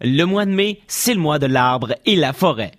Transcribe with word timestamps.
Le 0.00 0.24
mois 0.24 0.44
de 0.44 0.50
mai, 0.50 0.80
c'est 0.86 1.14
le 1.14 1.20
mois 1.20 1.38
de 1.38 1.46
l'arbre 1.46 1.94
et 2.04 2.16
la 2.16 2.32
forêt. 2.32 2.72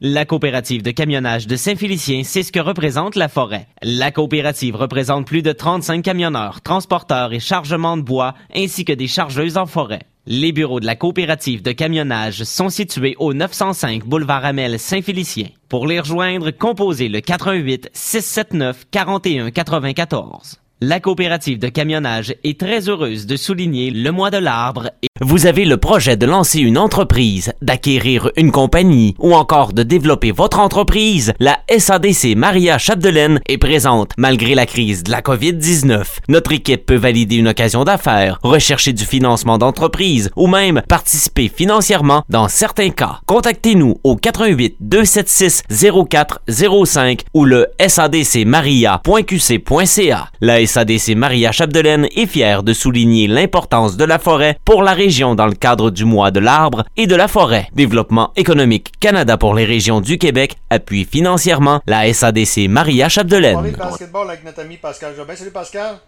La 0.00 0.24
coopérative 0.24 0.82
de 0.82 0.90
camionnage 0.90 1.46
de 1.46 1.54
Saint-Félicien, 1.54 2.22
c'est 2.24 2.42
ce 2.42 2.50
que 2.50 2.58
représente 2.58 3.14
la 3.14 3.28
forêt. 3.28 3.68
La 3.82 4.10
coopérative 4.10 4.74
représente 4.74 5.26
plus 5.26 5.42
de 5.42 5.52
35 5.52 6.02
camionneurs, 6.02 6.62
transporteurs 6.62 7.32
et 7.32 7.38
chargements 7.38 7.96
de 7.96 8.02
bois, 8.02 8.34
ainsi 8.54 8.84
que 8.84 8.92
des 8.92 9.06
chargeuses 9.06 9.56
en 9.56 9.66
forêt. 9.66 10.02
Les 10.26 10.52
bureaux 10.52 10.80
de 10.80 10.86
la 10.86 10.96
coopérative 10.96 11.62
de 11.62 11.70
camionnage 11.70 12.42
sont 12.42 12.70
situés 12.70 13.14
au 13.18 13.34
905 13.34 14.04
boulevard 14.04 14.44
Amel 14.44 14.80
Saint-Félicien. 14.80 15.48
Pour 15.68 15.86
les 15.86 16.00
rejoindre, 16.00 16.50
composez 16.50 17.08
le 17.08 17.20
88 17.20 17.90
679 17.92 18.86
41 18.90 19.52
94. 19.52 20.60
La 20.80 20.98
coopérative 20.98 21.58
de 21.58 21.68
camionnage 21.68 22.34
est 22.42 22.58
très 22.58 22.88
heureuse 22.88 23.26
de 23.26 23.36
souligner 23.36 23.90
le 23.90 24.10
mois 24.10 24.30
de 24.30 24.38
l'arbre 24.38 24.90
et 25.02 25.08
vous 25.20 25.46
avez 25.46 25.64
le 25.64 25.76
projet 25.76 26.16
de 26.16 26.26
lancer 26.26 26.58
une 26.58 26.76
entreprise, 26.76 27.52
d'acquérir 27.62 28.32
une 28.36 28.50
compagnie 28.50 29.14
ou 29.20 29.32
encore 29.32 29.72
de 29.72 29.84
développer 29.84 30.32
votre 30.32 30.58
entreprise, 30.58 31.34
la 31.38 31.60
SADC 31.70 32.34
Maria 32.36 32.78
Chapdelaine 32.78 33.38
est 33.46 33.58
présente 33.58 34.10
malgré 34.18 34.56
la 34.56 34.66
crise 34.66 35.04
de 35.04 35.12
la 35.12 35.20
COVID-19. 35.20 36.02
Notre 36.28 36.50
équipe 36.50 36.84
peut 36.84 36.96
valider 36.96 37.36
une 37.36 37.46
occasion 37.46 37.84
d'affaires, 37.84 38.40
rechercher 38.42 38.92
du 38.92 39.04
financement 39.04 39.56
d'entreprise 39.56 40.32
ou 40.34 40.48
même 40.48 40.82
participer 40.88 41.46
financièrement 41.46 42.24
dans 42.28 42.48
certains 42.48 42.90
cas. 42.90 43.20
Contactez-nous 43.26 44.00
au 44.02 44.16
88 44.16 44.78
276 44.80 45.62
0405 46.10 47.22
ou 47.34 47.44
le 47.44 47.68
sadcmaria.qc.ca. 47.86 50.28
La 50.40 50.66
SADC 50.66 51.14
Maria 51.14 51.52
Chapdelaine 51.52 52.08
est 52.16 52.26
fière 52.26 52.64
de 52.64 52.72
souligner 52.72 53.28
l'importance 53.28 53.96
de 53.96 54.04
la 54.04 54.18
forêt 54.18 54.58
pour 54.64 54.82
la 54.82 55.03
région 55.04 55.34
dans 55.34 55.46
le 55.46 55.54
cadre 55.54 55.90
du 55.90 56.06
mois 56.06 56.30
de 56.30 56.40
l'arbre 56.40 56.82
et 56.96 57.06
de 57.06 57.14
la 57.14 57.28
forêt. 57.28 57.68
Développement 57.74 58.32
économique 58.36 58.98
Canada 59.00 59.36
pour 59.36 59.54
les 59.54 59.66
régions 59.66 60.00
du 60.00 60.16
Québec 60.16 60.56
appuie 60.70 61.04
financièrement 61.04 61.82
la 61.86 62.10
SADC 62.10 62.68
Maria 62.70 63.10
Chapdelaine. 63.10 63.56
Parler 63.56 63.72
de 63.72 63.76
basketball 63.76 64.30
avec 64.30 64.44
notre 64.44 64.60
ami 64.60 64.78
Pascal 64.78 65.14
Jobin. 65.14 65.36
Salut 65.36 65.50
Pascal. 65.50 65.98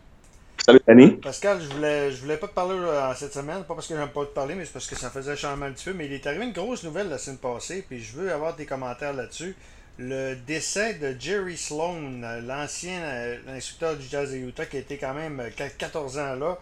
Salut 0.65 0.81
Danny. 0.89 1.11
Pascal, 1.11 1.59
je 1.61 1.75
voulais, 1.75 2.11
je 2.11 2.23
voulais 2.23 2.39
pas 2.39 2.49
te 2.49 2.55
parler 2.55 2.75
euh, 2.79 3.13
cette 3.15 3.35
semaine, 3.35 3.65
pas 3.65 3.75
parce 3.75 3.87
que 3.87 3.95
j'aime 3.95 4.09
pas 4.09 4.25
te 4.25 4.33
parler, 4.33 4.55
mais 4.55 4.65
c'est 4.65 4.73
parce 4.73 4.87
que 4.87 4.97
ça 4.97 5.11
faisait 5.11 5.37
changement 5.37 5.67
un 5.67 5.73
petit 5.73 5.85
peu. 5.85 5.93
Mais 5.93 6.07
il 6.07 6.15
est 6.15 6.27
arrivé 6.27 6.47
une 6.47 6.53
grosse 6.53 6.83
nouvelle 6.83 7.11
la 7.11 7.19
semaine 7.19 7.37
passée, 7.37 7.85
puis 7.87 8.03
je 8.03 8.17
veux 8.17 8.33
avoir 8.33 8.57
des 8.57 8.65
commentaires 8.65 9.13
là-dessus. 9.13 9.55
Le 9.99 10.37
décès 10.47 10.95
de 10.95 11.15
Jerry 11.21 11.59
Sloan, 11.59 12.23
l'ancien 12.47 12.99
euh, 13.03 13.37
instructeur 13.55 13.95
du 13.97 14.09
Jazz 14.09 14.33
de 14.33 14.39
Utah, 14.39 14.65
qui 14.65 14.79
été 14.79 14.97
quand 14.97 15.13
même 15.13 15.41
euh, 15.41 15.69
14 15.79 16.19
ans 16.19 16.35
là. 16.35 16.59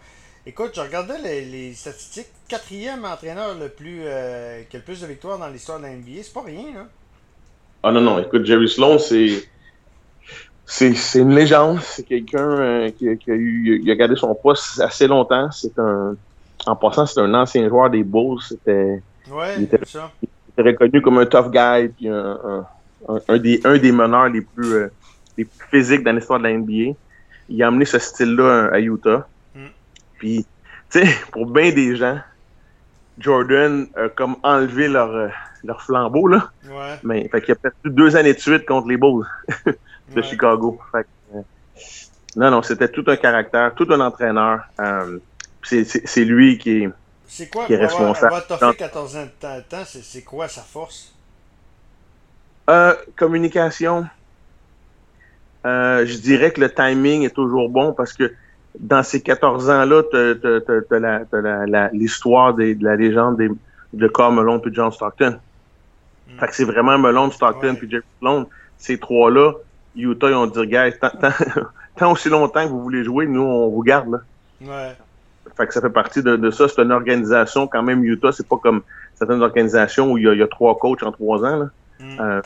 Écoute, 0.47 0.71
je 0.75 0.81
regardais 0.81 1.17
les, 1.23 1.45
les 1.45 1.73
statistiques. 1.73 2.27
Quatrième 2.47 3.03
entraîneur 3.03 3.55
le 3.59 3.67
plus 3.69 4.01
euh, 4.03 4.61
qui 4.69 4.75
a 4.75 4.79
le 4.79 4.85
plus 4.85 5.01
de 5.01 5.07
victoires 5.07 5.39
dans 5.39 5.47
l'histoire 5.47 5.79
de 5.79 5.83
la 5.85 5.95
NBA. 5.95 6.21
C'est 6.21 6.33
pas 6.33 6.43
rien, 6.43 6.73
là. 6.73 6.85
Ah 7.81 7.91
non, 7.91 8.01
non, 8.01 8.19
écoute, 8.19 8.45
Jerry 8.45 8.69
Sloan, 8.69 8.99
c'est. 8.99 9.47
C'est, 10.67 11.19
une 11.19 11.33
légende. 11.33 11.79
C'est 11.81 12.03
quelqu'un 12.03 12.39
euh, 12.39 12.89
qui, 12.89 13.15
qui 13.17 13.31
a 13.31 13.35
eu. 13.35 13.79
Il 13.83 13.89
a 13.91 13.95
gardé 13.95 14.15
son 14.15 14.33
poste 14.35 14.79
assez 14.79 15.07
longtemps. 15.07 15.49
C'est 15.51 15.77
un. 15.79 16.15
En 16.67 16.75
passant, 16.75 17.05
c'est 17.05 17.21
un 17.21 17.33
ancien 17.33 17.67
joueur 17.67 17.89
des 17.89 18.03
Bulls. 18.03 18.41
C'était. 18.41 19.01
Ouais, 19.31 19.55
il 19.57 19.63
était, 19.63 19.79
c'est 19.83 19.97
ça. 19.97 20.11
il 20.21 20.29
était 20.53 20.69
reconnu 20.69 21.01
comme 21.01 21.17
un 21.17 21.25
tough 21.25 21.51
guy, 21.51 21.89
puis 21.89 22.07
un, 22.07 22.39
un, 22.43 22.67
un, 23.09 23.19
un 23.27 23.37
des, 23.37 23.61
un 23.63 23.77
des 23.77 23.91
meneurs 23.91 24.29
les 24.29 24.41
plus, 24.41 24.73
euh, 24.73 24.91
les 25.37 25.45
plus 25.45 25.67
physiques 25.69 26.03
dans 26.03 26.11
l'histoire 26.11 26.39
de 26.39 26.43
la 26.43 26.53
NBA. 26.53 26.95
Il 27.49 27.63
a 27.63 27.67
amené 27.67 27.85
ce 27.85 27.97
style-là 27.97 28.69
à 28.71 28.79
Utah. 28.79 29.27
Puis, 30.25 30.43
tu 30.89 31.05
sais, 31.05 31.15
pour 31.31 31.45
bien 31.45 31.71
des 31.71 31.95
gens, 31.95 32.19
Jordan 33.19 33.87
a 33.95 34.09
comme 34.09 34.37
enlevé 34.41 34.87
leur, 34.87 35.11
euh, 35.11 35.27
leur 35.63 35.83
flambeau, 35.83 36.27
là. 36.27 36.49
Ouais. 36.67 36.99
Mais, 37.03 37.29
fait 37.29 37.41
qu'il 37.41 37.51
a 37.51 37.55
perdu 37.55 37.91
deux 37.91 38.15
années 38.15 38.33
de 38.33 38.39
suite 38.39 38.65
contre 38.65 38.87
les 38.87 38.97
Bulls 38.97 39.23
de 39.67 39.75
Ouais. 40.15 40.23
Chicago. 40.23 40.79
Fait 40.91 41.03
que, 41.03 41.37
euh, 41.37 41.41
non, 42.37 42.49
non, 42.49 42.63
c'était 42.63 42.87
tout 42.87 43.03
un 43.05 43.17
caractère, 43.17 43.75
tout 43.75 43.87
un 43.91 43.99
entraîneur. 43.99 44.61
Euh, 44.79 45.19
c'est, 45.61 46.25
lui 46.25 46.57
qui 46.57 46.83
est. 46.83 46.89
C'est 47.27 47.51
quoi 47.51 47.65
qui 47.67 47.73
est 47.73 47.77
pour 47.77 47.85
avoir, 47.85 48.13
responsable. 48.13 48.33
avoir 48.33 48.47
toffé 48.47 48.77
14 48.77 49.15
ans 49.17 49.25
de 49.25 49.61
temps, 49.61 49.83
c'est, 49.85 50.03
c'est 50.03 50.23
quoi 50.23 50.47
sa 50.47 50.61
force? 50.61 51.13
Euh, 52.69 52.95
communication. 53.15 54.07
Euh, 55.67 56.05
je 56.05 56.17
dirais 56.17 56.51
que 56.51 56.61
le 56.61 56.71
timing 56.71 57.23
est 57.23 57.33
toujours 57.35 57.69
bon 57.69 57.93
parce 57.93 58.13
que 58.13 58.31
dans 58.79 59.03
ces 59.03 59.21
14 59.21 59.69
ans-là, 59.69 60.03
t'as, 60.11 61.89
l'histoire 61.93 62.53
de 62.53 62.75
la 62.79 62.95
légende 62.95 63.37
des, 63.37 63.49
de 63.93 64.07
Carl 64.07 64.33
Malone 64.33 64.61
puis 64.61 64.73
John 64.73 64.91
Stockton. 64.91 65.39
Mm. 66.27 66.39
Fait 66.39 66.47
que 66.47 66.55
c'est 66.55 66.65
vraiment 66.65 66.97
Malone, 66.97 67.31
Stockton 67.31 67.69
Ouais. 67.69 67.75
puis 67.75 67.89
Jeff 67.89 68.03
Malone. 68.21 68.45
Ces 68.77 68.97
trois-là, 68.97 69.53
Utah, 69.95 70.29
ils 70.29 70.35
ont 70.35 70.47
dit, 70.47 70.67
gars, 70.67 70.91
tant, 70.91 71.09
tant, 71.09 71.29
tant 71.95 72.11
aussi 72.11 72.29
longtemps 72.29 72.63
que 72.63 72.69
vous 72.69 72.81
voulez 72.81 73.03
jouer, 73.03 73.25
nous, 73.25 73.41
on 73.41 73.69
vous 73.69 73.83
garde. 73.83 74.11
Là. 74.11 74.19
Ouais. 74.61 74.95
Fait 75.55 75.67
que 75.67 75.73
ça 75.73 75.81
fait 75.81 75.89
partie 75.89 76.21
de, 76.21 76.35
de 76.35 76.51
ça. 76.51 76.67
C'est 76.67 76.81
une 76.81 76.91
organisation, 76.91 77.67
quand 77.67 77.83
même, 77.83 78.03
Utah, 78.03 78.31
c'est 78.31 78.47
pas 78.47 78.57
comme 78.57 78.81
certaines 79.15 79.41
organisations 79.41 80.11
où 80.11 80.17
il 80.17 80.27
y 80.27 80.37
y 80.37 80.43
a 80.43 80.47
trois 80.47 80.77
coachs 80.77 81.03
en 81.03 81.11
trois 81.11 81.43
ans. 81.45 81.57
Là. 81.57 81.69
Mm. 81.99 82.19
Euh, 82.19 82.41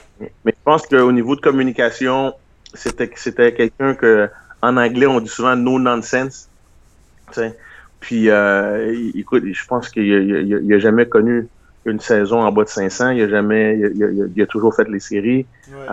mais 0.46 0.54
je 0.56 0.64
pense 0.64 0.86
qu'au 0.86 1.12
niveau 1.12 1.36
de 1.36 1.42
communication, 1.42 2.34
c'était 2.74 3.54
quelqu'un 3.54 3.96
que 3.96 4.30
en 4.62 4.78
anglais 4.78 5.06
on 5.08 5.20
dit 5.20 5.30
souvent 5.30 5.56
no 5.56 5.80
nonsense. 5.80 6.50
Puis 8.00 8.30
euh, 8.30 8.94
écoute, 9.14 9.44
je 9.46 9.66
pense 9.66 9.90
qu'il 9.90 10.04
a, 10.14 10.20
il 10.20 10.54
a- 10.56 10.60
il 10.60 10.74
a 10.74 10.80
jamais 10.80 11.06
connu 11.08 11.48
une 11.86 12.00
saison 12.00 12.42
en 12.42 12.52
bas 12.52 12.64
de 12.64 12.70
500. 12.70 13.10
Il 13.12 13.24
a 13.24 13.30
jamais, 13.30 13.78
il 13.78 13.86
a, 13.86 13.90
il 13.94 14.04
a- 14.24 14.26
il 14.36 14.42
a 14.42 14.46
toujours 14.48 14.74
fait 14.76 14.88
les 14.90 15.00
séries. 15.00 15.46
Ouais. 15.70 15.88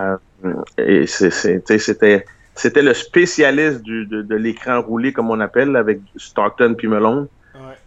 Euh, 0.45 0.53
et 0.77 1.05
c'était 1.07 2.25
c'était 2.55 2.81
le 2.81 2.93
spécialiste 2.93 3.81
du, 3.83 4.05
de, 4.07 4.21
de 4.23 4.35
l'écran 4.35 4.81
roulé 4.81 5.13
comme 5.13 5.29
on 5.29 5.39
appelle 5.39 5.75
avec 5.75 5.99
Stockton 6.15 6.73
puis 6.77 6.87
Malone. 6.87 7.27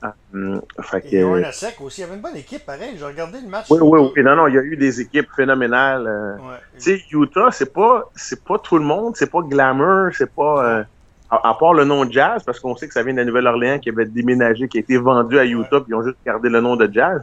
Euh, 0.03 0.61
fait 0.81 1.05
Et 1.12 1.21
que, 1.21 1.83
aussi, 1.83 2.00
il 2.00 2.05
y 2.05 2.05
avait 2.05 2.16
une 2.16 2.22
bonne 2.22 2.37
équipe, 2.37 2.65
pareil. 2.65 2.94
J'ai 2.97 3.05
regardé 3.05 3.38
le 3.41 3.49
match. 3.49 3.66
oui, 3.71 3.78
oui, 3.83 4.12
oui. 4.16 4.22
Non, 4.22 4.34
non, 4.34 4.47
il 4.47 4.55
y 4.55 4.59
a 4.59 4.62
eu 4.62 4.77
des 4.77 5.00
équipes 5.00 5.28
phénoménales. 5.37 6.06
euh, 6.06 6.37
Ouais. 6.37 6.56
tu 6.78 6.97
sais, 6.99 7.05
Utah, 7.12 7.50
c'est 7.50 7.72
pas, 7.72 8.10
c'est 8.15 8.43
pas 8.44 8.59
tout 8.59 8.78
le 8.78 8.84
monde, 8.84 9.15
c'est 9.16 9.31
pas 9.31 9.43
glamour, 9.43 10.10
c'est 10.16 10.33
pas, 10.34 10.65
euh, 10.78 10.84
à, 11.28 11.50
à 11.50 11.55
part 11.55 11.75
le 11.75 11.84
nom 11.84 12.10
Jazz, 12.10 12.43
parce 12.44 12.60
qu'on 12.60 12.75
sait 12.77 12.89
que 12.89 12.94
ça 12.94 13.03
vient 13.03 13.12
de 13.12 13.19
la 13.19 13.25
Nouvelle-Orléans 13.27 13.78
qui 13.78 13.91
avait 13.91 14.06
déménagé, 14.06 14.69
qui 14.69 14.78
a 14.78 14.81
été 14.81 14.97
vendu 14.97 15.39
à 15.39 15.44
Utah, 15.44 15.81
puis 15.81 15.91
ils 15.91 15.94
ont 15.94 16.03
juste 16.03 16.16
gardé 16.25 16.49
le 16.49 16.60
nom 16.60 16.77
de 16.77 16.89
Jazz. 16.91 17.21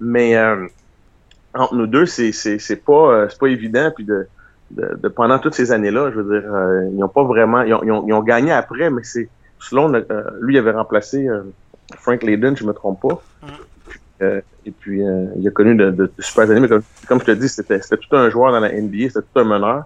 Mais 0.00 0.34
euh, 0.36 0.66
entre 1.52 1.74
nous 1.74 1.86
deux, 1.86 2.06
c'est, 2.06 2.32
c'est, 2.32 2.58
c'est 2.58 2.76
pas, 2.84 2.92
euh, 3.12 3.28
c'est 3.28 3.38
pas 3.38 3.48
évident. 3.48 3.92
Puis 3.94 4.04
de, 4.06 4.26
de, 4.70 4.98
de- 5.02 5.08
pendant 5.08 5.38
toutes 5.38 5.54
ces 5.54 5.72
années-là, 5.72 6.10
je 6.10 6.20
veux 6.20 6.40
dire, 6.40 6.50
ils 6.96 7.04
ont 7.04 7.08
pas 7.08 7.22
vraiment, 7.24 7.60
ils 7.60 7.74
ont, 7.74 7.82
ils 7.84 7.92
ont, 7.92 8.04
ils 8.08 8.12
ont 8.14 8.22
gagné 8.22 8.50
après, 8.50 8.88
mais 8.88 9.02
c'est, 9.02 9.28
euh, 9.74 10.02
lui, 10.40 10.54
il 10.54 10.58
avait 10.58 10.72
remplacé 10.72 11.28
Frank 11.98 12.22
Layden, 12.22 12.56
je 12.56 12.64
me 12.64 12.72
trompe 12.72 13.00
pas. 13.00 13.22
Euh, 14.22 14.40
et 14.66 14.70
puis, 14.70 15.02
euh, 15.02 15.26
il 15.36 15.46
a 15.46 15.50
connu 15.50 15.74
de, 15.74 16.12
super 16.18 16.50
années, 16.50 16.60
mais 16.60 16.68
comme, 16.68 17.20
je 17.20 17.24
te 17.24 17.30
dis, 17.32 17.48
c'était, 17.48 17.80
tout 17.80 18.16
un 18.16 18.30
joueur 18.30 18.52
dans 18.52 18.60
la 18.60 18.72
NBA, 18.72 19.08
c'était 19.08 19.20
tout 19.20 19.40
un 19.40 19.44
meneur. 19.44 19.84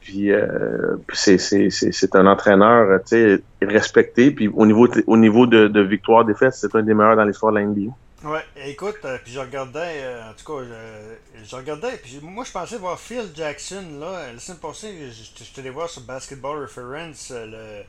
Puis, 0.00 0.32
euh, 0.32 0.96
puis 1.06 1.16
c'est, 1.16 2.14
un 2.14 2.26
entraîneur, 2.26 2.98
euh, 3.12 3.38
respecté. 3.62 4.30
Puis 4.30 4.48
au 4.48 4.66
niveau, 4.66 4.88
au 5.06 5.16
niveau 5.16 5.46
de, 5.46 5.68
de 5.68 5.80
victoire, 5.80 6.24
défaite, 6.24 6.54
c'est 6.54 6.74
un 6.74 6.82
des 6.82 6.94
meilleurs 6.94 7.16
dans 7.16 7.24
l'histoire 7.24 7.52
de 7.52 7.58
la 7.58 7.66
NBA. 7.66 7.92
Ouais, 8.22 8.44
écoute, 8.66 8.98
puis 9.24 9.32
je 9.32 9.40
regardais, 9.40 10.04
en 10.28 10.34
tout 10.34 10.52
cas, 10.52 10.64
je, 10.64 11.42
je 11.42 11.56
regardais, 11.56 11.96
puis 12.02 12.20
moi 12.22 12.44
je 12.44 12.52
pensais 12.52 12.76
voir 12.76 13.00
Phil 13.00 13.24
Jackson, 13.34 13.82
là, 13.98 14.30
la 14.34 14.38
semaine 14.38 14.58
passée, 14.58 14.88
je, 15.10 15.62
je, 15.62 15.70
voir 15.70 15.88
sur 15.88 16.02
Basketball 16.02 16.60
Reference 16.60 17.32
le, 17.34 17.82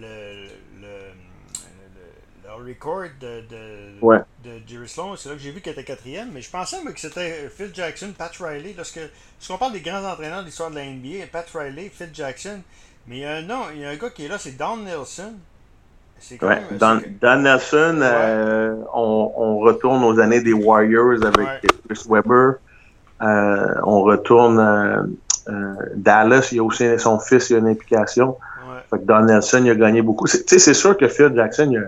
le, 0.00 0.46
le, 0.80 0.88
le, 2.58 2.64
le 2.64 2.68
record 2.70 3.04
de, 3.20 3.40
de, 3.48 4.00
Ouais. 4.02 4.18
de 4.44 4.50
Jerry 4.66 4.88
Sloan, 4.88 5.16
c'est 5.16 5.28
là 5.28 5.34
que 5.34 5.40
j'ai 5.40 5.50
vu 5.50 5.60
qu'il 5.60 5.72
était 5.72 5.84
quatrième, 5.84 6.30
mais 6.32 6.40
je 6.40 6.50
pensais 6.50 6.82
moi, 6.82 6.92
que 6.92 7.00
c'était 7.00 7.48
Phil 7.54 7.70
Jackson, 7.74 8.08
Pat 8.16 8.32
Riley, 8.38 8.74
lorsque, 8.76 9.00
lorsqu'on 9.38 9.58
parle 9.58 9.72
des 9.72 9.80
grands 9.80 10.04
entraîneurs 10.04 10.40
de 10.40 10.46
l'histoire 10.46 10.70
de 10.70 10.76
la 10.76 10.84
NBA, 10.84 11.26
Pat 11.32 11.46
Riley, 11.54 11.90
Phil 11.92 12.10
Jackson, 12.12 12.60
mais 13.08 13.42
nom, 13.42 13.62
il 13.74 13.80
y 13.80 13.84
a 13.84 13.90
un 13.90 13.96
gars 13.96 14.10
qui 14.10 14.24
est 14.24 14.28
là, 14.28 14.38
c'est 14.38 14.56
Don 14.56 14.78
Nelson. 14.78 15.32
C'est 16.18 16.38
quand 16.38 16.48
Ouais. 16.48 16.56
même- 16.70 16.78
Dans, 16.78 16.98
c'est- 17.00 17.20
dans 17.20 17.42
Nelson, 17.42 17.98
euh, 18.00 18.74
on, 18.94 19.32
on 19.36 19.58
retourne 19.58 20.02
aux 20.02 20.18
années 20.18 20.40
des 20.40 20.54
Warriors 20.54 21.22
avec. 21.24 21.60
Chris 21.88 22.02
Webber. 22.08 22.52
Euh, 23.22 23.74
on 23.84 24.00
retourne 24.02 24.58
euh, 24.58 25.74
Dallas, 25.94 26.48
il 26.52 26.56
y 26.56 26.60
a 26.60 26.64
aussi 26.64 26.98
son 26.98 27.18
fils, 27.20 27.50
il 27.50 27.52
y 27.54 27.56
a 27.56 27.58
une 27.60 27.68
implication. 27.68 28.30
ouais. 28.68 28.80
Fait 28.90 28.98
que 28.98 29.04
Don 29.04 29.20
Nelson, 29.24 29.60
il 29.64 29.70
a 29.70 29.74
gagné 29.74 30.02
beaucoup. 30.02 30.26
C'est- 30.26 30.44
Tu 30.44 30.54
sais, 30.54 30.58
c'est 30.58 30.74
sûr 30.74 30.96
que 30.96 31.06
Phil 31.08 31.32
Jackson, 31.34 31.68
il 31.70 31.78
a, 31.78 31.82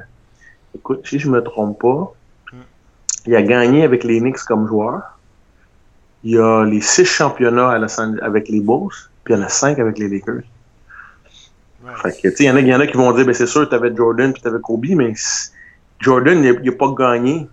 écoute, 0.79 1.01
si 1.05 1.19
je 1.19 1.29
me 1.29 1.43
trompe 1.43 1.81
pas, 1.81 2.13
Mm. 2.53 2.57
il 3.27 3.37
a 3.37 3.43
gagné 3.43 3.85
avec 3.85 4.05
les 4.05 4.21
Knicks 4.21 4.45
comme 4.47 4.67
joueur. 4.67 5.19
Il 6.25 6.33
y 6.33 6.39
a 6.39 6.65
les 6.65 6.81
six 6.81 7.05
championnats 7.05 7.71
à 7.71 7.79
Los 7.79 8.01
Angeles 8.01 8.21
avec 8.23 8.49
les 8.49 8.61
Bulls, 8.61 8.89
puis 9.23 9.35
il 9.35 9.39
y 9.39 9.41
en 9.41 9.45
a 9.45 9.49
cinq 9.49 9.79
avec 9.79 9.99
les 9.99 10.09
Lakers. 10.09 10.43
Ouais. 11.85 11.93
Fait 12.03 12.13
que, 12.13 12.29
tu 12.29 12.37
sais, 12.37 12.45
il 12.45 12.47
y 12.47 12.51
en 12.51 12.57
a, 12.57 12.61
il 12.61 12.67
y 12.67 12.75
en 12.75 12.81
a 12.81 12.87
qui 12.87 12.97
vont 12.97 13.13
dire, 13.13 13.25
ben, 13.25 13.35
c'est 13.35 13.47
sûr, 13.47 13.69
tu 13.69 13.75
avais 13.75 13.95
Jordan 13.95 14.33
puis 14.33 14.43
tu 14.43 14.49
avais 14.49 14.61
Kobe, 14.61 14.87
mais 14.97 15.13
Jordan, 16.01 16.43
il 16.43 16.63
n'a 16.63 16.73
pas 16.73 16.93
gagné 16.97 17.49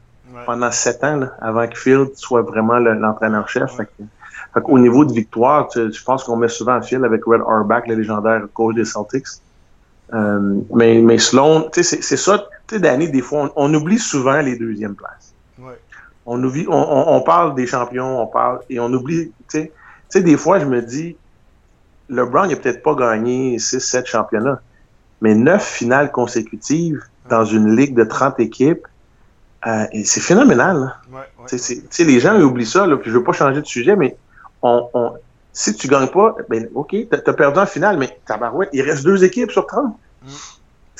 pendant 0.45 0.71
sept 0.71 1.03
ans 1.03 1.21
avant 1.39 1.67
que 1.67 1.77
Field 1.77 2.09
soit 2.15 2.41
vraiment 2.41 2.79
l'entraîneur-chef. 2.79 3.71
Au 4.63 4.79
niveau 4.79 5.05
de 5.05 5.13
victoire, 5.13 5.69
je 5.75 6.03
pense 6.03 6.23
qu'on 6.23 6.37
met 6.37 6.47
souvent 6.47 6.81
Field 6.81 7.03
avec 7.03 7.23
Red 7.25 7.41
Auerbach, 7.41 7.83
le 7.87 7.95
légendaire 7.95 8.41
coach 8.53 8.75
des 8.75 8.85
Celtics. 8.85 9.27
Euh, 10.13 10.59
mais, 10.73 11.01
mais 11.01 11.17
Sloan, 11.17 11.69
c'est 11.73 11.83
ça, 11.83 12.47
tu 12.67 12.75
sais, 12.75 12.81
Danny, 12.81 13.09
des 13.09 13.21
fois, 13.21 13.51
on, 13.55 13.73
oublie 13.73 13.99
souvent 13.99 14.39
les 14.41 14.57
deuxièmes 14.57 14.95
places. 14.95 15.33
On, 16.25 16.43
oublie, 16.43 16.65
on, 16.67 17.21
parle 17.21 17.53
des 17.53 17.67
champions, 17.67 18.21
on 18.21 18.27
parle, 18.27 18.59
et 18.69 18.79
on 18.79 18.91
oublie, 18.91 19.31
tu 19.49 19.69
sais, 20.09 20.21
des 20.21 20.37
fois, 20.37 20.59
je 20.59 20.65
me 20.65 20.81
dis, 20.81 21.15
LeBron 22.09 22.47
n'a 22.47 22.55
peut-être 22.55 22.81
pas 22.81 22.95
gagné 22.95 23.57
6-7 23.57 24.07
championnats, 24.07 24.59
mais 25.21 25.35
9 25.35 25.63
finales 25.63 26.11
consécutives 26.11 27.03
dans 27.29 27.45
une 27.45 27.75
ligue 27.75 27.95
de 27.95 28.03
30 28.03 28.39
équipes, 28.39 28.87
euh, 29.67 29.85
c'est 30.03 30.21
phénoménal. 30.21 30.95
Ouais, 31.11 31.57
les 31.99 32.19
gens 32.19 32.39
oublient 32.39 32.65
ça, 32.65 32.85
là, 32.87 32.97
puis 32.97 33.11
je 33.11 33.17
veux 33.17 33.23
pas 33.23 33.33
changer 33.33 33.61
de 33.61 33.67
sujet, 33.67 33.95
mais 33.95 34.15
on, 34.61 34.89
on 34.93 35.13
si 35.55 35.73
tu 35.73 35.87
gagnes 35.87 36.07
pas, 36.07 36.35
ben 36.49 36.67
OK, 36.75 36.89
tu 36.89 37.07
as, 37.11 37.33
perdu 37.33 37.59
en 37.59 37.65
finale, 37.65 37.97
mais 37.97 38.19
tabarouette, 38.27 38.69
il 38.73 38.81
reste 38.81 39.03
deux 39.03 39.23
équipes 39.23 39.51
sur 39.51 39.65
30. 39.65 39.85
Mm. 39.85 40.27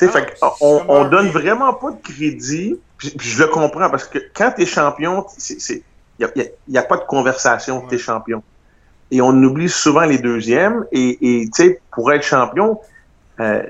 Ah, 0.01 0.07
fait 0.07 0.37
on, 0.61 0.83
on 0.87 1.05
donne 1.05 1.29
vraiment 1.29 1.73
pas 1.73 1.91
de 1.91 2.01
crédit, 2.01 2.77
puis, 2.97 3.13
je 3.19 3.41
le 3.41 3.47
comprends, 3.47 3.89
parce 3.89 4.05
que 4.05 4.19
quand 4.33 4.51
tu 4.55 4.63
es 4.63 4.65
champion, 4.65 5.25
il 5.49 5.81
n'y 6.19 6.25
a, 6.25 6.29
y 6.67 6.77
a, 6.77 6.83
pas 6.83 6.97
de 6.97 7.03
conversation, 7.03 7.83
tu 7.87 7.95
es 7.95 7.97
champion. 7.97 8.43
Et 9.11 9.21
on 9.21 9.31
oublie 9.31 9.69
souvent 9.69 10.03
les 10.03 10.17
deuxièmes, 10.17 10.85
et, 10.91 11.43
et 11.43 11.49
pour 11.91 12.11
être 12.11 12.23
champion, 12.23 12.79
euh, 13.39 13.63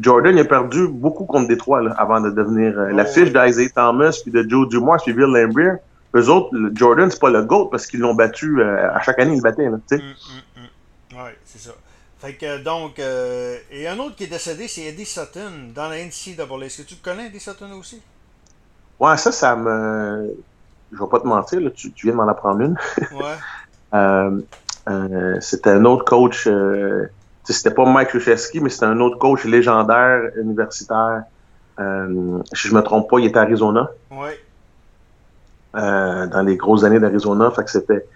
Jordan 0.00 0.38
a 0.38 0.44
perdu 0.44 0.86
beaucoup 0.88 1.24
contre 1.24 1.48
Détroit 1.48 1.82
là, 1.82 1.94
avant 1.98 2.20
de 2.20 2.30
devenir 2.30 2.78
euh, 2.78 2.92
la 2.92 3.04
fiche 3.04 3.32
d'Isaiah 3.32 3.68
Thomas 3.70 4.20
puis 4.22 4.30
de 4.30 4.48
Joe 4.48 4.68
Dumois 4.68 4.98
puis 4.98 5.12
Bill 5.12 5.26
Lambier. 5.26 5.72
Eux 6.14 6.28
autres, 6.28 6.50
Jordan, 6.74 7.10
c'est 7.10 7.20
pas 7.20 7.30
le 7.30 7.42
GOAT 7.42 7.66
parce 7.70 7.86
qu'ils 7.86 8.00
l'ont 8.00 8.14
battu 8.14 8.60
euh, 8.60 8.92
à 8.92 9.00
chaque 9.00 9.18
année, 9.18 9.32
ils 9.32 9.36
le 9.36 9.42
battaient. 9.42 9.64
Là, 9.64 9.70
mm, 9.70 9.96
mm, 9.96 10.62
mm. 10.62 10.68
Oui, 11.12 11.30
c'est 11.44 11.60
ça. 11.60 11.72
Fait 12.20 12.34
que 12.34 12.62
donc, 12.62 12.98
euh, 12.98 13.56
et 13.70 13.88
un 13.88 13.98
autre 13.98 14.14
qui 14.14 14.24
est 14.24 14.26
décédé, 14.26 14.68
c'est 14.68 14.82
Eddie 14.82 15.06
Sutton 15.06 15.72
dans 15.74 15.88
la 15.88 15.96
NCAA. 15.96 16.66
Est-ce 16.66 16.82
que 16.82 16.88
tu 16.88 16.96
connais 16.96 17.28
Eddie 17.28 17.40
Sutton 17.40 17.72
aussi? 17.78 18.02
Ouais, 18.98 19.16
ça, 19.16 19.32
ça 19.32 19.56
me. 19.56 20.36
Je 20.92 20.98
vais 20.98 21.08
pas 21.10 21.20
te 21.20 21.26
mentir, 21.26 21.62
là, 21.62 21.70
tu, 21.70 21.90
tu 21.92 22.06
viens 22.06 22.12
de 22.12 22.18
m'en 22.18 22.28
apprendre 22.28 22.60
une. 22.60 22.76
ouais. 23.12 23.36
euh, 23.94 24.38
euh, 24.90 25.36
c'était 25.40 25.70
un 25.70 25.84
autre 25.86 26.04
coach. 26.04 26.46
C'était 27.44 27.70
pas 27.70 27.86
Mike 27.86 28.10
Krzyzewski, 28.10 28.60
mais 28.60 28.68
c'était 28.68 28.84
un 28.84 29.00
autre 29.00 29.16
coach 29.16 29.44
légendaire 29.44 30.30
universitaire. 30.36 31.22
Si 31.78 32.68
je 32.68 32.74
me 32.74 32.82
trompe 32.82 33.08
pas, 33.08 33.18
il 33.18 33.26
était 33.26 33.38
à 33.38 33.42
Arizona. 33.42 33.90
Ouais. 34.10 34.38
Dans 35.72 36.44
les 36.44 36.56
grosses 36.58 36.84
années 36.84 37.00
d'Arizona. 37.00 37.50
Fait 37.50 37.64
que 37.64 37.70
c'était. 37.70 38.06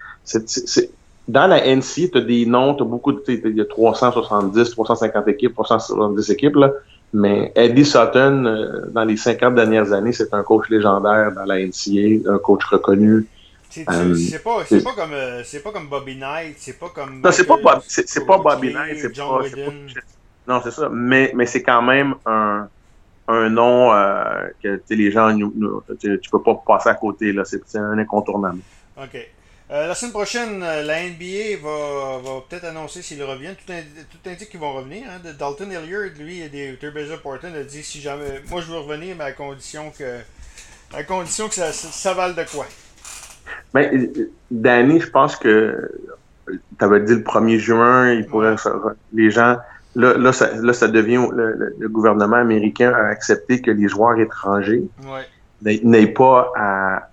Dans 1.26 1.46
la 1.46 1.66
NC, 1.66 2.10
tu 2.12 2.18
as 2.18 2.20
des 2.20 2.44
noms, 2.44 2.74
tu 2.74 2.82
as 2.82 2.86
beaucoup 2.86 3.12
de. 3.12 3.22
Il 3.28 3.56
y 3.56 3.60
a 3.60 3.64
370, 3.64 4.70
350 4.70 5.28
équipes, 5.28 5.54
370 5.54 6.30
équipes, 6.30 6.56
là. 6.56 6.72
Mais 7.12 7.52
Eddie 7.54 7.84
Sutton, 7.84 8.44
euh, 8.44 8.86
dans 8.90 9.04
les 9.04 9.16
50 9.16 9.54
dernières 9.54 9.92
années, 9.92 10.12
c'est 10.12 10.34
un 10.34 10.42
coach 10.42 10.68
légendaire 10.68 11.32
dans 11.32 11.44
la 11.44 11.60
NCA, 11.60 12.28
un 12.28 12.38
coach 12.38 12.64
reconnu. 12.64 13.26
C'est 13.70 13.88
euh, 13.88 14.14
pas, 14.44 14.64
pas, 14.64 14.92
comme, 14.94 15.14
c'est 15.44 15.62
pas 15.62 15.72
comme 15.72 15.88
Bobby 15.88 16.16
Knight, 16.16 16.56
c'est 16.58 16.78
pas 16.78 16.90
comme. 16.94 17.20
Non, 17.22 17.30
c'est 17.32 17.46
pas, 17.46 17.56
c'est 17.86 18.26
pas 18.26 18.38
Bobby 18.38 18.72
Knight, 18.72 18.98
c'est 18.98 19.16
pas, 19.16 19.38
pas, 19.38 19.72
Non, 20.46 20.60
c'est 20.62 20.70
ça. 20.72 20.88
Mais, 20.92 21.32
mais 21.34 21.46
c'est 21.46 21.62
quand 21.62 21.82
même 21.82 22.14
un, 22.26 22.68
un 23.28 23.48
nom 23.48 23.92
euh, 23.92 24.48
que 24.62 24.80
les 24.90 25.10
gens, 25.10 25.36
tu, 26.00 26.30
peux 26.30 26.42
pas 26.42 26.62
passer 26.66 26.90
à 26.90 26.94
côté. 26.94 27.32
là 27.32 27.44
C'est 27.44 27.78
un 27.78 27.98
incontournable. 27.98 28.60
OK. 28.96 29.28
Euh, 29.70 29.86
la 29.86 29.94
semaine 29.94 30.12
prochaine, 30.12 30.62
euh, 30.62 30.82
la 30.82 31.08
NBA 31.08 31.56
va, 31.62 32.18
va 32.18 32.40
peut-être 32.48 32.64
annoncer 32.64 33.00
s'ils 33.00 33.22
reviennent. 33.22 33.56
Tout, 33.56 33.72
tout 33.72 34.28
indique 34.28 34.50
qu'ils 34.50 34.60
vont 34.60 34.74
revenir. 34.74 35.04
Hein. 35.08 35.20
Dalton 35.38 35.70
Hilliard, 35.70 36.10
lui, 36.18 36.42
et 36.42 36.50
des 36.50 36.76
Turbazer 36.76 37.20
Portland, 37.22 37.54
a 37.54 37.62
dit 37.62 37.82
si 37.82 38.00
jamais. 38.00 38.42
Moi, 38.50 38.60
je 38.60 38.70
veux 38.70 38.78
revenir, 38.78 39.16
mais 39.16 39.24
à 39.24 39.32
condition 39.32 39.90
que. 39.98 40.18
À 40.94 41.02
condition 41.02 41.48
que 41.48 41.54
ça, 41.54 41.72
ça, 41.72 42.12
vale 42.12 42.34
de 42.34 42.44
quoi. 42.54 42.66
Ben, 43.72 44.12
Danny, 44.50 45.00
je 45.00 45.08
pense 45.08 45.36
que. 45.36 45.90
Tu 46.46 46.84
avais 46.84 47.00
dit 47.00 47.14
le 47.14 47.22
1er 47.22 47.58
juin, 47.58 48.12
il 48.12 48.26
pourrait, 48.26 48.56
les 49.14 49.30
gens 49.30 49.56
Là, 49.96 50.18
là, 50.18 50.32
ça, 50.32 50.50
là, 50.60 50.72
ça 50.72 50.88
devient 50.88 51.28
le, 51.32 51.88
gouvernement 51.88 52.36
américain 52.36 52.92
a 52.92 53.06
accepté 53.06 53.60
que 53.60 53.70
les 53.70 53.88
joueurs 53.88 54.18
étrangers 54.18 54.82
n'aient 55.64 56.06
pas 56.06 56.52
à, 56.56 57.08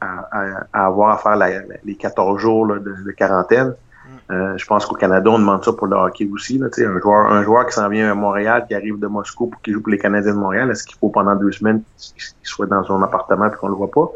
avoir 0.74 1.12
à 1.12 1.18
faire 1.18 1.66
les 1.84 1.96
14 1.96 2.40
jours 2.40 2.68
de, 2.68 3.12
quarantaine. 3.12 3.70
Mm. 3.70 4.34
Euh, 4.34 4.58
je 4.58 4.66
pense 4.66 4.86
qu'au 4.86 4.96
Canada, 4.96 5.30
on 5.30 5.40
demande 5.40 5.64
ça 5.64 5.74
pour 5.74 5.88
le 5.88 5.96
hockey 5.96 6.28
aussi. 6.32 6.58
Là, 6.58 6.68
un, 6.68 7.00
joueur, 7.00 7.32
un 7.32 7.44
joueur 7.44 7.66
qui 7.66 7.74
s'en 7.74 7.88
vient 7.90 8.12
à 8.12 8.16
Montréal, 8.16 8.66
qui 8.68 8.76
arrive 8.76 9.00
de 9.00 9.08
Moscou 9.08 9.48
pour 9.48 9.62
qu'il 9.62 9.74
joue 9.74 9.82
pour 9.82 9.92
les 9.92 9.98
Canadiens 9.98 10.34
de 10.34 10.38
Montréal, 10.38 10.70
est-ce 10.72 10.84
qu'il 10.84 10.98
faut 10.98 11.10
pendant 11.10 11.36
deux 11.36 11.52
semaines 11.52 11.82
qu'il 11.98 12.24
soit 12.44 12.66
dans 12.66 12.84
son 12.84 13.02
appartement 13.04 13.48
et 13.48 13.52
qu'on 13.52 13.70
le 13.70 13.76
voit 13.76 13.92
pas? 13.92 14.10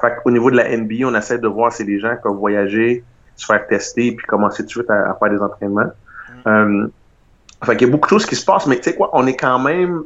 Fait 0.00 0.16
Au 0.24 0.30
niveau 0.30 0.50
de 0.50 0.56
la 0.56 0.76
NBA, 0.76 1.06
on 1.06 1.14
essaie 1.14 1.38
de 1.38 1.48
voir 1.48 1.72
si 1.72 1.84
les 1.84 2.00
gens 2.00 2.14
peuvent 2.22 2.32
voyager, 2.32 3.04
se 3.36 3.46
faire 3.46 3.66
tester 3.66 4.12
puis 4.12 4.26
commencer 4.26 4.62
tout 4.62 4.66
de 4.66 4.70
suite 4.70 4.90
à, 4.90 5.14
faire 5.14 5.30
des 5.30 5.40
entraînements. 5.40 5.90
Mm. 6.44 6.48
Euh, 6.48 6.88
fait 7.64 7.76
qu'il 7.76 7.88
y 7.88 7.90
a 7.90 7.92
beaucoup 7.92 8.06
de 8.06 8.10
choses 8.10 8.26
qui 8.26 8.36
se 8.36 8.44
passent, 8.44 8.66
mais 8.66 8.76
tu 8.76 8.84
sais 8.84 8.94
quoi, 8.94 9.10
on 9.12 9.26
est 9.26 9.36
quand 9.36 9.58
même. 9.58 10.02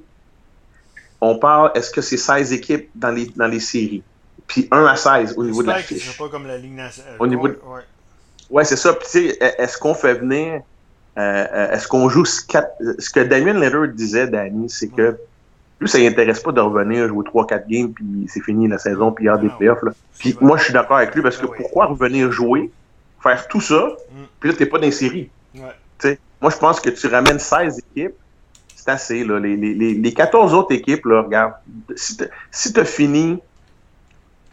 On 1.24 1.38
parle, 1.38 1.70
est-ce 1.76 1.92
que 1.92 2.00
c'est 2.00 2.16
16 2.16 2.52
équipes 2.52 2.90
dans 2.96 3.12
les, 3.12 3.26
dans 3.36 3.46
les 3.46 3.60
séries? 3.60 4.02
Puis 4.48 4.66
1 4.72 4.84
à 4.84 4.96
16 4.96 5.34
au 5.36 5.44
niveau 5.44 5.62
de 5.62 5.68
la 5.68 5.76
fiche. 5.76 6.18
pas 6.18 6.28
comme 6.28 6.48
la 6.48 6.58
Ligue 6.58 6.74
nationale. 6.74 7.14
Au 7.20 7.28
niveau 7.28 7.46
de... 7.46 7.52
ouais. 7.64 7.82
ouais 8.50 8.64
c'est 8.64 8.76
ça. 8.76 8.92
Puis 8.92 9.06
tu 9.08 9.30
sais, 9.30 9.54
est-ce 9.58 9.78
qu'on 9.78 9.94
fait 9.94 10.14
venir. 10.14 10.62
Euh, 11.16 11.46
euh 11.52 11.70
est-ce 11.70 11.86
qu'on 11.86 12.08
joue 12.08 12.24
ce, 12.24 12.42
ce 12.98 13.10
que 13.10 13.20
Damien 13.20 13.52
Lillard 13.52 13.86
disait, 13.88 14.26
Danny, 14.26 14.68
c'est 14.68 14.88
que 14.88 15.16
lui, 15.78 15.88
ça 15.88 16.00
n'intéresse 16.00 16.40
pas 16.40 16.50
de 16.50 16.60
revenir 16.60 17.06
jouer 17.06 17.24
3-4 17.24 17.68
games, 17.68 17.92
puis 17.92 18.26
c'est 18.28 18.42
fini 18.42 18.66
la 18.66 18.78
saison, 18.78 19.12
puis 19.12 19.26
il 19.26 19.28
y 19.28 19.30
a 19.30 19.36
des 19.36 19.48
playoffs. 19.48 19.82
Là. 19.82 19.92
Puis 20.18 20.36
moi, 20.40 20.56
je 20.56 20.64
suis 20.64 20.72
d'accord 20.72 20.96
avec 20.96 21.14
lui 21.14 21.22
parce 21.22 21.36
que 21.36 21.46
ah 21.46 21.54
pourquoi 21.56 21.86
revenir 21.86 22.32
jouer, 22.32 22.70
faire 23.22 23.46
tout 23.46 23.60
ça, 23.60 23.88
mm. 24.10 24.22
puis 24.40 24.50
là, 24.50 24.56
t'es 24.56 24.66
pas 24.66 24.78
dans 24.78 24.86
les 24.86 24.90
séries? 24.90 25.30
Ouais. 25.54 26.18
Moi, 26.40 26.50
je 26.50 26.56
pense 26.56 26.80
que 26.80 26.90
tu 26.90 27.06
ramènes 27.06 27.38
16 27.38 27.78
équipes, 27.78 28.16
c'est 28.82 28.90
assez. 28.90 29.24
Là. 29.24 29.38
Les, 29.38 29.56
les, 29.56 29.94
les 29.94 30.12
14 30.12 30.54
autres 30.54 30.72
équipes, 30.74 31.06
là, 31.06 31.22
regarde, 31.22 31.52
si 31.94 32.72
tu 32.72 32.80
as 32.80 32.84
fini 32.84 33.38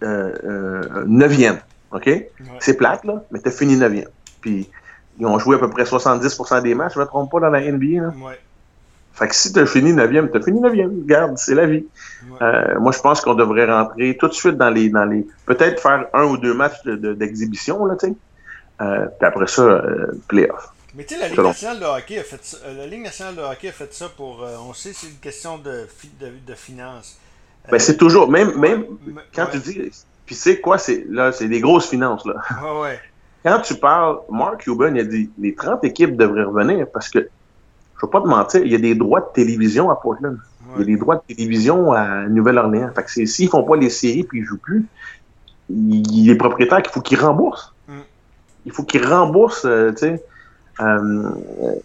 euh, 0.04 0.32
euh, 0.44 1.06
9e, 1.06 1.58
OK? 1.92 2.10
C'est 2.60 2.78
plate, 2.78 3.06
là, 3.06 3.24
mais 3.32 3.40
tu 3.40 3.48
as 3.48 3.52
fini 3.52 3.76
9e. 3.76 4.06
Puis, 4.42 4.70
ils 5.20 5.26
ont 5.26 5.40
joué 5.40 5.56
à 5.56 5.60
peu 5.60 5.70
près 5.70 5.84
70% 5.84 6.62
des 6.62 6.76
matchs, 6.76 6.94
je 6.94 7.00
ne 7.00 7.06
me 7.06 7.08
trompe 7.08 7.32
pas, 7.32 7.40
dans 7.40 7.50
la 7.50 7.60
NBA. 7.60 8.02
Là. 8.02 8.14
Ouais. 8.24 8.40
Fait 9.14 9.28
que 9.28 9.36
si 9.36 9.52
tu 9.52 9.60
as 9.60 9.66
fini 9.66 9.94
9e, 9.94 10.30
tu 10.30 10.38
as 10.38 10.42
fini 10.42 10.62
9e. 10.62 11.02
Regarde, 11.02 11.38
c'est 11.38 11.56
la 11.56 11.66
vie. 11.66 11.86
Euh, 12.42 12.80
moi, 12.80 12.92
je 12.92 13.00
pense 13.00 13.22
qu'on 13.22 13.34
devrait 13.34 13.66
rentrer 13.66 14.16
tout 14.16 14.28
de 14.28 14.34
suite 14.34 14.58
dans 14.58 14.70
les. 14.70 14.90
Dans 14.90 15.06
les 15.06 15.26
Peut-être 15.48 15.82
faire 15.82 16.06
un 16.14 16.26
ou 16.26 16.38
deux 16.38 16.54
matchs 16.54 16.86
d'exhibition, 16.86 17.84
de, 17.84 17.90
là, 17.90 17.98
tu 18.00 18.08
sais. 18.08 18.16
Euh, 18.82 19.08
puis 19.18 19.28
après 19.28 19.48
ça, 19.48 19.64
euh, 19.64 20.12
playoff. 20.28 20.72
Mais 20.96 21.04
tu 21.04 21.16
sais, 21.16 21.22
la 21.22 21.30
Ligue 21.30 21.40
nationale 21.40 21.80
de 21.80 21.86
hockey 21.86 22.20
a 22.20 22.24
fait 22.24 22.44
ça, 22.44 22.58
euh, 22.66 22.78
la 22.78 22.88
Ligue 22.88 23.04
nationale 23.04 23.36
de 23.36 23.42
hockey 23.42 23.70
a 23.70 23.72
fait 23.72 23.94
ça 23.94 24.10
pour. 24.10 24.44
Euh, 24.44 24.56
on 24.68 24.74
sait 24.74 24.92
c'est 24.94 25.08
une 25.08 25.18
question 25.18 25.58
de, 25.58 25.88
de, 26.20 26.32
de 26.46 26.54
finances. 26.56 27.18
Ben, 27.70 27.80
c'est 27.80 27.98
toujours, 27.98 28.30
même, 28.30 28.58
même 28.58 28.86
quand 29.34 29.48
tu 29.52 29.60
dis. 29.60 29.92
Puis 30.26 30.36
c'est 30.36 30.60
quoi, 30.60 30.78
c'est 30.78 31.06
là, 31.10 31.32
c'est 31.32 31.48
des 31.48 31.60
grosses 31.60 31.90
finances, 31.90 32.26
là. 32.26 32.36
Ouais, 32.62 32.82
ouais. 32.82 33.00
Quand 33.44 33.62
tu 33.62 33.76
parles, 33.76 34.20
Mark 34.30 34.62
Cuban, 34.64 34.94
il 34.94 35.00
a 35.00 35.04
dit 35.04 35.30
les 35.40 35.56
30 35.56 35.84
équipes 35.86 36.18
devraient 36.18 36.44
revenir 36.44 36.86
parce 36.92 37.10
que, 37.10 37.20
je 37.20 37.26
ne 37.26 38.02
vais 38.02 38.12
pas 38.12 38.22
te 38.22 38.28
mentir, 38.28 38.62
il 38.64 38.72
y 38.72 38.76
a 38.76 38.80
des 38.80 38.96
droits 38.96 39.22
de 39.22 39.30
télévision 39.34 39.90
à 39.90 39.96
Portland. 39.96 40.38
Il 40.76 40.80
y 40.80 40.82
a 40.84 40.86
des 40.86 40.98
droits 40.98 41.16
de 41.16 41.34
télévision 41.34 41.94
à 41.94 42.28
Nouvelle-Orléans. 42.28 42.92
Fait 42.94 43.04
que 43.04 43.26
s'ils 43.26 43.50
font 43.50 43.64
pas 43.64 43.76
les 43.76 43.90
séries 43.90 44.24
puis 44.24 44.40
ils 44.40 44.44
jouent 44.44 44.60
plus, 44.60 44.86
il, 45.70 46.30
est 46.30 46.36
propriétaire 46.36 46.82
qu'il 46.82 46.92
faut 46.92 47.02
qu'ils 47.02 47.20
remboursent. 47.20 47.74
Mm. 47.88 48.00
Il 48.66 48.72
faut 48.72 48.84
qu'ils 48.84 49.06
remboursent, 49.06 49.66
euh, 49.66 49.92
tu 49.92 49.98
sais. 49.98 50.24
Euh, 50.82 51.30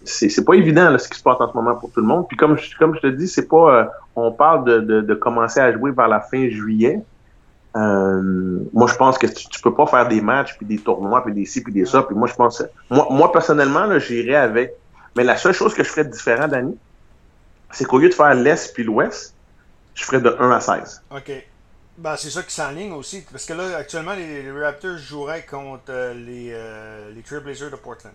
c'est 0.04 0.44
pas 0.44 0.54
évident 0.54 0.88
là, 0.88 0.98
ce 0.98 1.08
qui 1.08 1.18
se 1.18 1.22
passe 1.22 1.40
en 1.40 1.50
ce 1.50 1.56
moment 1.56 1.74
pour 1.74 1.90
tout 1.90 2.00
le 2.00 2.06
monde. 2.06 2.28
Puis 2.28 2.36
comme 2.36 2.56
je, 2.56 2.76
comme 2.76 2.94
je 2.94 3.00
te 3.00 3.06
dis, 3.08 3.26
c'est 3.26 3.48
pas. 3.48 3.80
Euh, 3.80 3.84
on 4.14 4.30
parle 4.30 4.64
de, 4.64 4.80
de, 4.80 5.00
de, 5.00 5.14
commencer 5.14 5.58
à 5.58 5.72
jouer 5.72 5.90
vers 5.90 6.06
la 6.06 6.20
fin 6.20 6.48
juillet. 6.48 7.02
Euh, 7.76 8.60
moi, 8.72 8.86
je 8.86 8.94
pense 8.94 9.18
que 9.18 9.26
tu, 9.26 9.60
peux 9.60 9.74
pas 9.74 9.86
faire 9.86 10.06
des 10.06 10.20
matchs 10.20 10.56
puis 10.56 10.64
des 10.64 10.78
tournois 10.78 11.24
puis 11.24 11.34
des 11.34 11.44
ci 11.44 11.60
puis 11.60 11.72
des 11.72 11.84
ça. 11.86 12.04
Puis 12.04 12.14
moi, 12.14 12.28
je 12.28 12.34
pense. 12.34 12.62
Moi, 12.88 13.06
moi 13.10 13.32
personnellement, 13.32 13.98
j'irais 13.98 14.36
avec. 14.36 14.74
Mais 15.16 15.24
la 15.24 15.36
seule 15.36 15.54
chose 15.54 15.74
que 15.74 15.82
je 15.82 15.88
ferais 15.88 16.04
différent, 16.04 16.46
Danny, 16.46 16.76
c'est 17.72 17.84
qu'au 17.84 17.98
lieu 17.98 18.08
de 18.08 18.14
faire 18.14 18.34
l'Est 18.34 18.72
puis 18.74 18.84
l'Ouest, 18.84 19.34
je 19.94 20.04
ferais 20.04 20.20
de 20.20 20.36
1 20.38 20.50
à 20.50 20.60
16. 20.60 21.02
OK. 21.10 21.32
Ben, 21.98 22.16
c'est 22.16 22.30
ça 22.30 22.42
qui 22.42 22.52
s'enligne 22.52 22.92
aussi. 22.92 23.24
Parce 23.30 23.44
que 23.44 23.54
là, 23.54 23.76
actuellement, 23.76 24.14
les, 24.14 24.50
Raptors 24.52 24.98
joueraient 24.98 25.44
contre 25.44 26.12
les, 26.14 26.56
les 27.12 27.22
Trailblazers 27.22 27.70
de 27.70 27.76
Portland. 27.76 28.14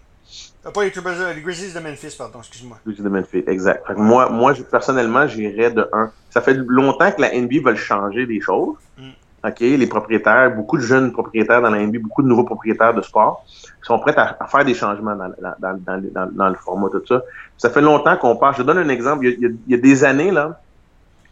Euh, 0.65 0.71
pas 0.71 0.83
les 0.83 0.91
les 1.35 1.41
Grizzlies 1.41 1.73
de 1.73 1.79
Memphis, 1.79 2.15
pardon, 2.17 2.39
excuse-moi. 2.39 2.77
Grizzlies 2.85 3.03
de 3.03 3.09
Memphis, 3.09 3.43
exact. 3.47 3.89
moi, 3.95 4.29
moi 4.29 4.53
personnellement, 4.69 5.27
j'irais 5.27 5.71
de 5.71 5.87
1. 5.91 6.11
Ça 6.29 6.41
fait 6.41 6.53
longtemps 6.53 7.11
que 7.11 7.21
la 7.21 7.31
NBA 7.33 7.69
veut 7.69 7.75
changer 7.75 8.25
des 8.25 8.41
choses. 8.41 8.75
Mm. 8.97 9.09
OK, 9.45 9.59
les 9.61 9.87
propriétaires, 9.87 10.53
beaucoup 10.53 10.77
de 10.77 10.81
jeunes 10.81 11.13
propriétaires 11.13 11.61
dans 11.61 11.69
la 11.69 11.79
NBA, 11.79 11.99
beaucoup 11.99 12.21
de 12.21 12.27
nouveaux 12.27 12.43
propriétaires 12.43 12.93
de 12.93 13.01
sport 13.01 13.45
sont 13.81 13.97
prêts 13.97 14.13
à, 14.17 14.37
faire 14.47 14.65
des 14.65 14.73
changements 14.73 15.15
dans, 15.15 15.31
dans, 15.59 15.79
dans, 15.79 16.29
dans, 16.31 16.49
le 16.49 16.55
format, 16.55 16.89
tout 16.89 17.05
ça. 17.07 17.23
Ça 17.57 17.69
fait 17.69 17.81
longtemps 17.81 18.17
qu'on 18.17 18.35
parle. 18.35 18.55
Je 18.57 18.63
donne 18.63 18.77
un 18.77 18.89
exemple. 18.89 19.25
Il 19.25 19.39
y 19.39 19.45
a, 19.45 19.49
il 19.49 19.71
y 19.71 19.73
a 19.73 19.77
des 19.77 20.03
années, 20.03 20.31
là, 20.31 20.59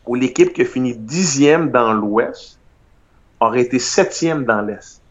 où 0.06 0.16
l'équipe 0.16 0.54
qui 0.54 0.62
a 0.62 0.66
fini 0.66 0.96
dixième 0.96 1.70
dans 1.70 1.94
l'Ouest 1.94 2.58
aurait 3.40 3.62
été 3.62 3.78
septième 3.78 4.46
dans 4.46 4.62
l'Est. 4.62 5.02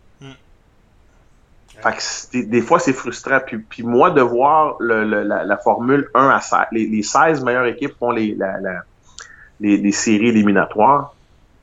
Fait 1.83 1.93
que 1.93 2.47
des, 2.47 2.63
fois, 2.63 2.79
c'est 2.79 2.93
frustrant. 2.93 3.41
Puis, 3.45 3.59
puis, 3.59 3.83
moi, 3.83 4.11
de 4.11 4.23
voir 4.23 4.77
le, 4.81 5.05
la, 5.05 5.45
la, 5.45 5.57
formule 5.59 6.09
1 6.15 6.29
à 6.29 6.41
16, 6.41 6.59
les, 6.73 6.87
les 6.87 7.03
16 7.03 7.43
meilleures 7.45 7.67
équipes 7.67 7.95
font 7.99 8.11
les, 8.11 8.35
la, 8.35 8.57
les, 9.61 9.77
les 9.77 9.93
séries 9.93 10.29
éliminatoires 10.29 11.13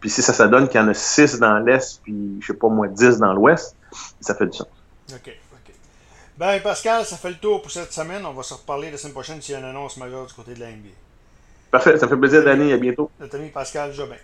puis 0.04 0.10
si 0.10 0.22
ça, 0.22 0.34
ça 0.34 0.50
donne 0.50 0.68
qu'il 0.68 0.82
y 0.82 0.84
en 0.84 0.90
a 0.90 0.94
6 0.94 1.40
dans 1.40 1.60
l'Est, 1.60 2.02
puis 2.04 2.38
je 2.42 2.48
sais 2.48 2.54
pas 2.56 2.68
moi, 2.68 2.90
10 2.90 3.20
dans 3.20 3.32
l'Ouest, 3.32 3.74
ça 4.20 4.36
fait 4.36 4.48
du 4.48 4.58
sens. 4.58 4.68
OK, 5.10 5.34
OK. 5.54 5.74
Ben, 6.38 6.60
Pascal, 6.62 7.06
ça 7.06 7.16
fait 7.16 7.30
le 7.30 7.38
tour 7.38 7.62
pour 7.62 7.72
cette 7.72 7.94
semaine. 7.94 8.26
On 8.26 8.34
va 8.34 8.44
se 8.44 8.54
reparler 8.54 8.92
la 8.92 8.98
semaine 8.98 9.14
prochaine 9.14 9.42
s'il 9.42 9.54
y 9.54 9.56
a 9.56 9.60
une 9.60 9.66
annonce 9.66 9.96
majeure 9.96 10.26
du 10.26 10.34
côté 10.34 10.56
de 10.56 10.60
la 10.60 10.72
NBA. 10.72 10.90
Parfait, 11.72 11.98
ça 11.98 12.10
fait 12.10 12.18
plaisir, 12.18 12.44
Danny. 12.44 12.74
À 12.74 12.78
bientôt. 12.78 13.10
Notre 13.18 13.38
ami 13.38 13.48
Pascal 13.48 13.94
Jobin. 13.94 14.18